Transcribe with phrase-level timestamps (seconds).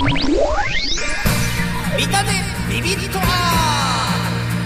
[0.00, 0.04] 見
[2.06, 3.18] たねビビッと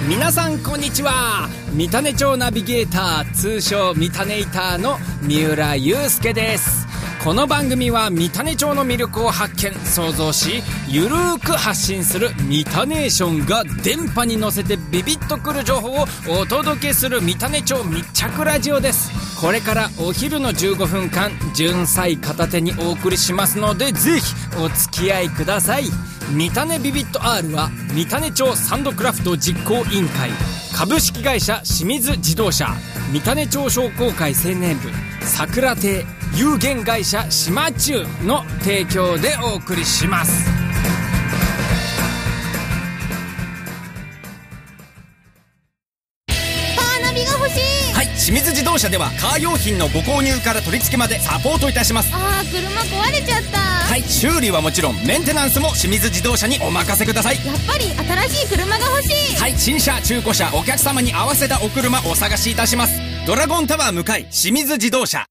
[0.06, 1.48] 皆さんこんにちは。
[1.72, 6.86] 三種町ナビゲーター通称三種イターの三浦祐介です。
[7.24, 9.74] この番組は三種町の魅力を発見。
[9.86, 16.06] 創造しゆるーく発信する三種ネーションが電波に乗せてビビッとくる情報を
[16.42, 19.21] お届けする三種町密着ラジオです。
[19.42, 25.86] これからお昼の15分間純菜片手にお送りしますのでぜひお付き合いください。
[26.30, 30.30] 三種ビビット R は三種町サンドクラフト実行委員会
[30.72, 32.68] 株式会社清水自動車
[33.12, 34.88] 三種町商工会青年部
[35.26, 40.61] 桜亭有限会社島中の提供でお送りします。
[48.22, 52.14] 清水自動車ではカー用品のご購入から取り付けまでサポートいたします。
[52.14, 53.58] あー車壊れちゃった。
[53.58, 57.44] はい修理はもちろんメンテナンスも清水自動車にお任せください。
[57.44, 59.36] やっぱり新しい車が欲しい。
[59.36, 63.00] はい新車中古車お客様に合わせたお車お探しいたします。
[63.26, 65.26] ドラゴンタワー向かい清水自動車。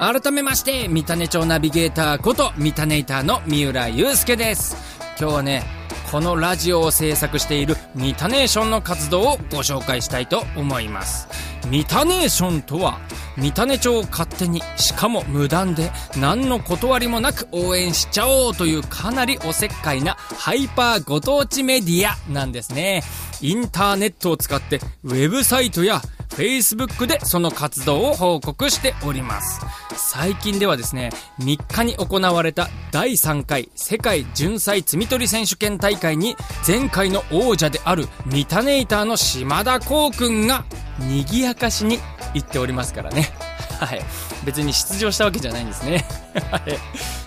[0.00, 4.76] 改めまして三種町ナビゲーターこと三種イターの三浦祐介です。
[5.16, 5.79] 今日はね
[6.10, 11.28] このラジオを制作しているミタネーションの活動をご紹介したいと思います。
[11.68, 12.98] ミタネーションとは
[13.36, 23.04] 三種町を勝手にしかも無断で何の断りもなく応援しちゃおうというかなりおせっかいなハイパーご当地メディアなんですね。
[23.40, 26.02] インターネットを使ってウェブサイトや
[26.40, 29.60] Facebook でその活動を報告しております。
[29.94, 40.64] 最近ではですね、3日に行われた第3回世界純菜摘み取り選手権大会に前回の王者であるミタネイターの島田光くんが
[41.00, 41.98] 賑やかしに
[42.32, 43.49] 行っておりますからね。
[43.86, 44.02] はい。
[44.44, 46.04] 別に出場したわけじゃないんですね。
[46.50, 46.62] はい。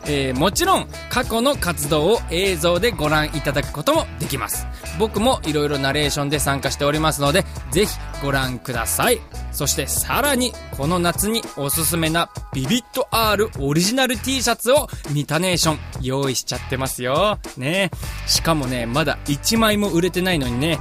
[0.06, 4.68] えーもちろん過去の活動を映像でご覧いただくこともできます。
[5.00, 7.92] 僕もいろいろナレーションで参加しておりますので、ぜひ
[8.22, 9.22] ご覧ください。
[9.52, 17.40] そしてさらにこの夏におすすめなビビット R オリジナル T シャツをミタネーション用意しちゃってますよ。
[17.58, 17.92] ね
[18.28, 20.80] しかもね、まだ1枚も売れてないのにね、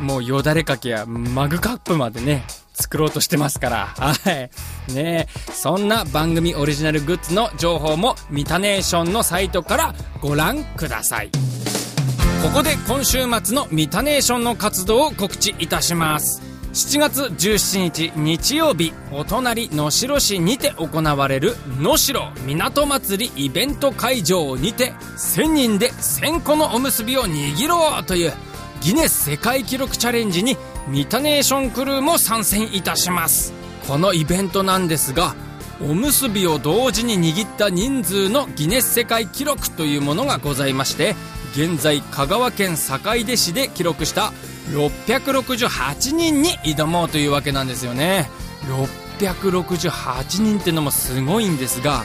[0.00, 2.44] もうよだれかけやマグカップまでね、
[2.76, 3.86] 作ろうとしてますから。
[3.86, 4.50] はい。
[4.92, 11.30] ねえ、そんな番組オリジナルグッズの情報もミタネーションのサイトからご覧ください。
[12.42, 16.42] ここで今週末のミタネーションの活動を告知いたします。
[16.74, 22.14] 7月17日日曜日、お隣能代市にて行われる能代
[22.46, 28.32] 港祭りイベント会場にて1000人で1000個のおむすびを握ろうという
[28.82, 30.58] ギネス世界記録チャレンジに
[30.88, 33.52] ミタネーションクルーも参戦いたします。
[33.88, 35.34] このイベントなんですが
[35.80, 41.14] おむすびを同時に握った人数のギネス世界記録というものがございまして
[41.52, 44.32] 現在香川県坂出市で記録した
[44.70, 48.28] 668人に挑もうというわけなんですよね。
[49.18, 52.04] 668人ってのもすごいんですが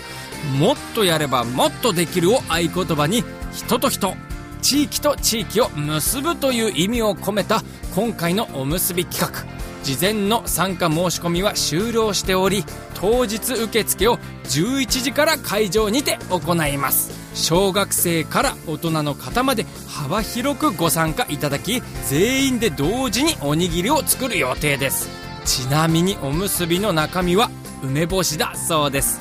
[0.59, 4.15] もっとやればもっとできるを合言葉に人と人
[4.61, 7.61] 地域と地域を結ぶという意味を込めた
[7.95, 9.45] 今回のおむすび企画
[9.83, 12.63] 事前の参加申し込みは終了しており
[12.93, 25.09] 当日受付を11時から会場にて行います小学生から大人の方まで幅広くご参加いただき全員で同時におにぎりを作る予定です
[25.45, 27.49] ちなみにおむすびの中身は
[27.81, 29.19] 梅干しだそうです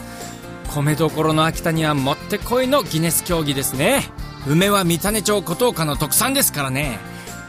[0.75, 4.03] 米どころの秋田にはもってこいのギネス競技ですね
[4.47, 6.99] 梅は三種町古東家の特産ですからね。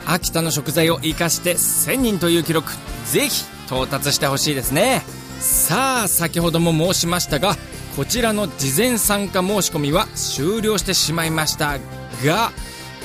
[0.05, 2.71] 秋田の食材を生かして1000人という記録
[3.05, 5.03] ぜひ到達してほしいですね。
[5.39, 7.55] さあ先ほども申しましたが
[7.95, 11.79] こちらの事前参加申し込みは終了してしまいました
[12.23, 12.51] が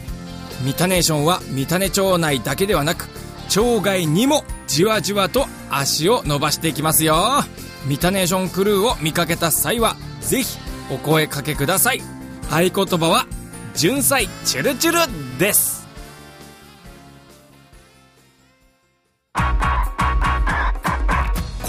[0.62, 3.08] ミタネーションは三種町内だけではなく
[3.48, 7.44] 町外にもじわじわと足を伸ばしていきますよ。
[7.86, 10.58] ミタネーションクルーを見かけた際はぜひ
[10.90, 12.02] お声かけください。
[12.50, 13.26] 合言葉は
[13.74, 15.77] 純菜チュルチュルです。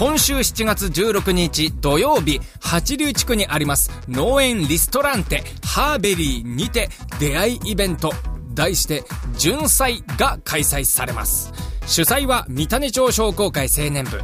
[0.00, 6.88] 今週7月16日土曜日、八竜地区にあります農園リストランテハーベリーにて
[7.18, 8.10] 出会いイベント、
[8.54, 9.04] 題して
[9.36, 11.52] じゅんさいが開催されます。
[11.86, 14.22] 主催は三種町商工会青年部。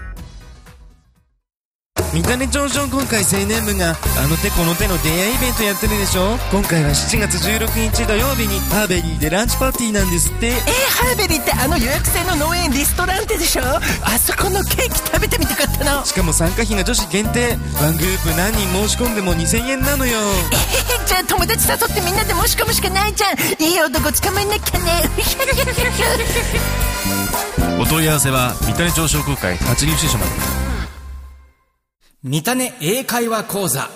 [2.16, 6.38] 三種町商工会青年部があの手この手の出会いイベントやってるでしょ？
[6.50, 10.48] 今回は7月16日土曜日にハーベリーでランチパーティーなんですって。
[10.48, 10.56] えー、
[10.96, 13.64] ハーベリーってあの予約制の農園リストランテでしょ？
[13.68, 16.06] あそこのケーキ食べてみたかったの。
[16.06, 20.18] しかも参加費が女子限定ワングループ何人申し込んでも2000円なのよ。
[20.18, 23.36] えー、じゃあ友達誘ってみんなで申し込むしかないじゃん。
[23.62, 25.04] いい男捕まえなきゃね。
[27.78, 30.32] お問い合わせは三種町商工会八流支所まで
[32.28, 33.88] 三種英会話講座。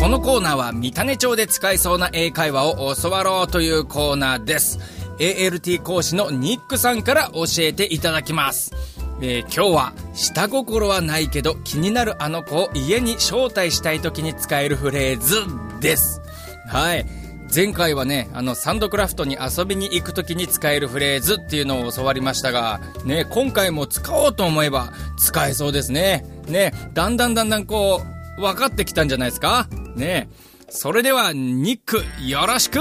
[0.00, 4.78] このコーナーは三種町で使えそうな英会話を教わろうというコーナーです。
[5.18, 8.72] ALT 講師のニックさんから教えていただきます。
[9.20, 15.42] えー今日は下心はないけど気になるあの子を家に招待したい時に使えるフレーズ
[15.82, 16.22] です。
[16.68, 17.25] はい。
[17.54, 28.02] 前回はねあのサンドクラフトに遊びに行く時に使えるフレーズっていうのを教わりましたがね今回も使おうと思えば使えそうですねねだんだんだんだんこ
[28.38, 30.28] う分かってきたんじゃないですかね
[30.68, 32.80] それではニックよろしく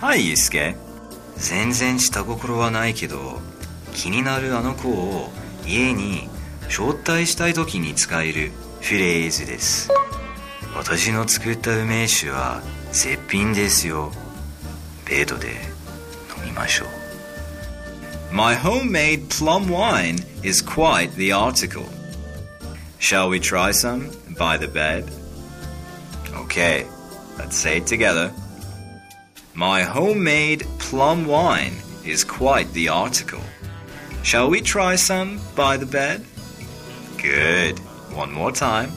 [0.00, 0.76] はい、ゆうすけ。
[1.36, 3.38] 全然下心はないけど、
[3.92, 5.30] 気になるあの子を
[5.66, 6.26] 家に
[6.68, 9.90] 招待したい時に使えるフレーズです。
[10.74, 14.11] 私の作った梅酒は絶品ですよ。
[15.05, 15.47] デートで
[16.37, 16.87] 飲みましょう。
[18.33, 21.85] My homemade plum wine is quite the article.
[22.99, 25.05] Shall we try some by the bed?
[26.33, 26.85] Okay,
[27.37, 28.31] let's say it together.
[29.53, 33.41] My homemade plum wine is quite the article.
[34.23, 36.25] Shall we try some by the bed?
[37.21, 37.79] Good.
[38.13, 38.91] One more time.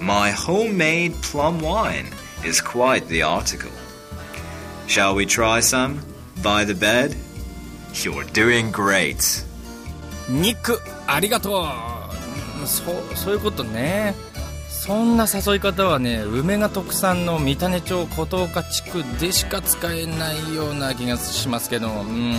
[0.00, 2.06] My homemade plum wine
[2.45, 3.71] is quite the article.
[4.87, 5.99] Shall we try some?
[6.43, 7.15] By the bed?
[7.93, 9.43] You're doing great.
[10.29, 11.63] ニックありがと
[12.63, 12.67] う。
[12.67, 14.15] そうそういうことね。
[14.69, 21.89] そんな誘い方はね梅が特産の三種町琴岡地区でしか使えないような気がしますけど。
[21.89, 22.33] うん、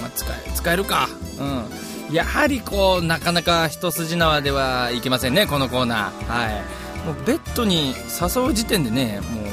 [0.00, 1.08] まあ、使え使えるか。
[1.38, 2.14] うん。
[2.14, 6.26] やはりこうなかなか一筋縄ではいけませんねこのコーナー。
[6.26, 6.80] はい。
[7.06, 9.49] もうベッドに誘う時点でねもう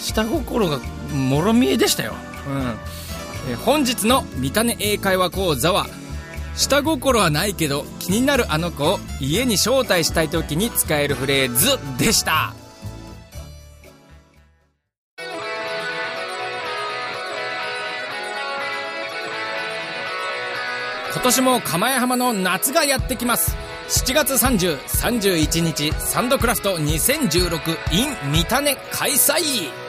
[0.00, 0.78] 下心が
[1.12, 2.14] もろ見えでしたよ。
[2.48, 3.52] うん。
[3.52, 5.86] え本日の三種英会話講座は
[6.54, 12.54] 下心はないけど気になるあの子を家に招待したい時に使えるフレーズでした。
[21.10, 23.56] 今年も釜屋浜の夏がやってきます。
[23.88, 29.87] 7月3031日サンドクラフト 2016in 三種開催。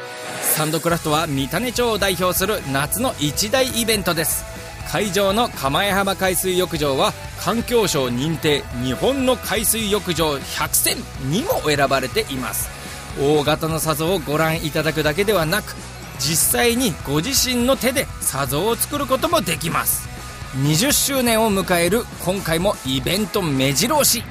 [0.59, 4.43] サンドクラフトは三種町を代表する夏の一大イベントです。
[4.91, 10.97] 会場の釜江浜海水浴場は環境省認定日本の海水浴場100選
[11.31, 12.69] にも選ばれています。
[13.17, 15.77] 大型の砂像をご覧いただくだけではなく
[16.19, 20.09] 実際にご自身の手で砂像を作ることもできます。
[20.57, 24.25] 20周年を迎える今回もイベント目白押し。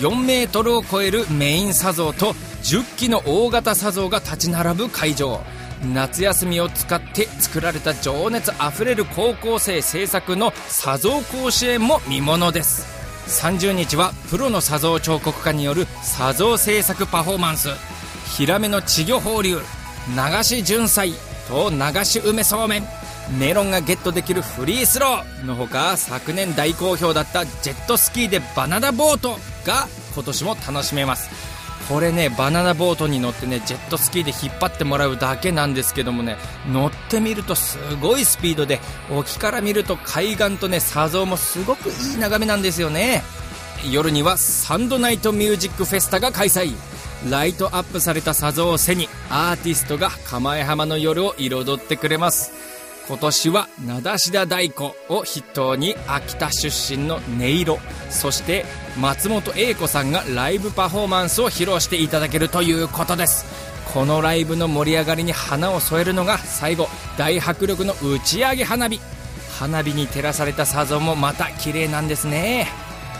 [0.00, 5.40] 4メートルを超えるメイン砂像と10基の大型砂像が立ち並ぶ会場。
[5.92, 12.86] 夏休みを使って作られた情熱あふれる高校生制作の砂像甲子園も見ものです。
[13.26, 17.68] 30日はプロの砂像彫刻家による砂像制作パフォーマンス。
[18.36, 19.58] ヒラメの稚魚放流。
[20.08, 21.12] 流し純菜
[21.48, 22.84] と流し梅そうめん。
[23.38, 31.53] メロンがゲットできるフリースローのほか昨年大好評だったジェットスキーでバナナボートが今年も楽しめます。
[31.88, 36.36] これねバナナボートに乗ってねジェットスキーで引っ張ってもらうだけなんですけどもね
[36.70, 43.22] 乗ってみるとすごいスピードで沖から見ると海岸とね砂像もすごくいい眺めなんですよね。
[43.90, 46.74] 夜にはサンドナイトミュージックフェスタが開催。
[47.30, 52.63] ライトアップされた砂像を背にアーティストが釜江浜の夜を彩ってくれます。
[53.06, 58.64] 今年は灘志田太鼓を筆頭に秋田出身の音色そして
[58.98, 63.44] 松本英子さんがライブパフォーマンスを披露していただけるということです。
[63.92, 69.00] このライブの盛り上がりに花を添えるのが最後大迫力の打ち上げ花火。
[69.58, 72.68] 花火に照らされた砂像もまた綺麗なんですね。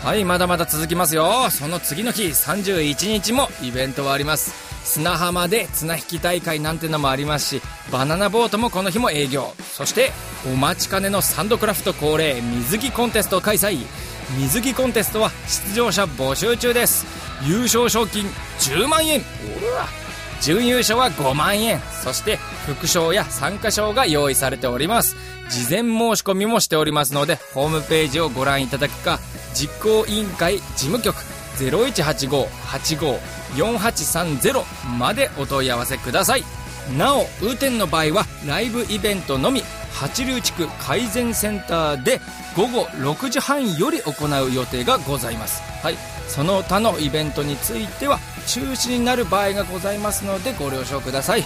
[0.03, 1.49] はいまだまだ続きますよ。
[1.49, 4.64] その次の日31日もイベントはあります。
[4.85, 7.61] 砂浜で綱引き大会なんてのもありますし
[7.91, 9.53] バナナボートもこの日も営業。
[9.73, 10.11] そして
[10.45, 13.79] お待ちかねのサンドクラフト恒例水着コンテスト開催。
[14.39, 17.05] 水着コンテストは出場者募集中です。
[17.45, 18.25] 優勝賞金
[18.59, 19.21] 10万円。
[20.41, 21.79] 準優勝は5万円。
[22.03, 22.37] そして
[22.67, 25.15] 副賞や参加賞が用意されております。
[25.49, 29.19] 事前申し込みもしておりますのでホームページをご覧いただくか
[29.53, 31.15] 実行委員会事務局
[31.57, 33.19] 018585
[33.55, 36.43] 4830までお問い合わせください。
[36.97, 42.19] なお雨天の場合はライブイベントのみ八流地区改善センターで
[42.55, 45.61] 午後6時半より行う予定がございます。
[45.81, 45.97] はい。
[46.27, 51.43] その他のイベントについては中止になる場合がございますのでご了承ください。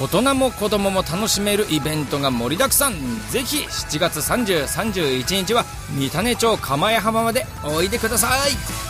[0.00, 2.94] 大人も子供も楽しめるイベントが盛りだくさん。
[3.30, 5.64] ぜひ7月3031日は
[5.96, 8.89] 三種町釜屋浜までおいでください。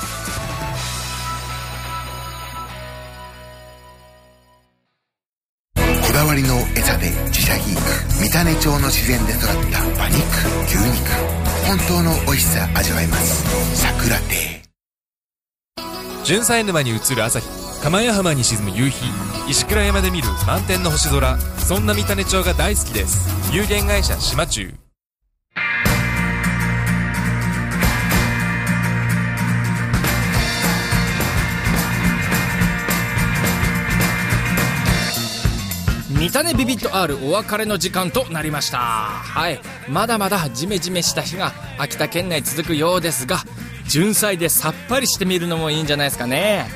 [6.20, 10.20] だわりの餌で自社肥育三種町の自然で育った馬肉
[10.66, 11.10] 牛肉。
[11.66, 13.42] 本当の美味しさ味わえます。
[13.74, 14.62] 桜亭。
[16.22, 17.46] 純菜沼に映る朝日
[17.82, 19.06] 釜屋浜に沈む夕日。
[19.48, 21.38] 石倉山で見る満天の星空。
[21.38, 23.26] そんな三種町が大好きです。
[23.50, 24.46] 有限会社島
[36.30, 38.78] 中三種ビビット R お別れの時間となりました。
[38.78, 39.60] はい。
[39.88, 43.38] まだまだジメジメした日が秋田県内続くようですが
[43.88, 46.66] 純菜でさっぱりしてみるのもいいんじゃないですかね。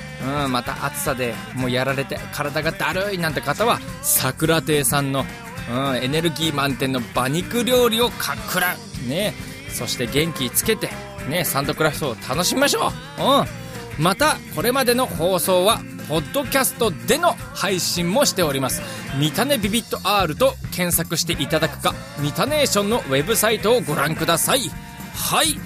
[0.45, 5.25] うんまた暑さでもうやられて体がだるいなんて方は桜亭さんの、
[5.71, 9.35] うん、エネルギー満点の馬肉料理をかっくらうね。
[9.69, 10.91] そして元気つけて
[11.29, 12.89] ねサンドクラフトを楽しみましょ
[13.21, 13.23] う。
[13.23, 14.03] うん。
[14.03, 18.83] またこれまでの放送はポッドキャストでの配信もしております。
[19.19, 24.71] 見たねビビット R と検索していただくかミタネーションのウェブサイトをご覧ください。
[25.15, 25.57] はい。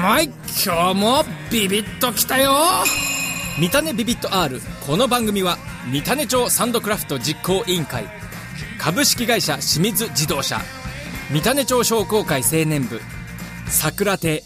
[0.00, 0.30] まい
[0.64, 2.52] 今日もビビッときたよ。
[3.58, 5.58] 見たねビビット R この番組は
[5.90, 8.06] 三種町サンドクラフト実行委員会
[8.78, 10.60] 株式会社清水自動車
[11.32, 13.00] 三種町商工会青年部
[13.66, 14.44] 桜亭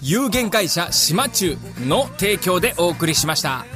[0.00, 3.66] 有限会社島中の提供でお送りしました。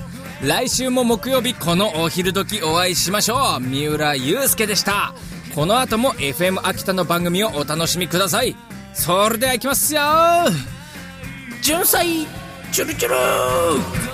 [0.42, 3.60] 来週も木曜日このお昼時お会いしましょう。
[3.60, 5.12] 三浦祐介でした。
[5.54, 8.56] この後も FM 秋田の番組をお楽しみください。
[8.94, 10.00] それではいきますよ。
[11.60, 12.26] 純菜
[12.72, 14.09] チュルチュル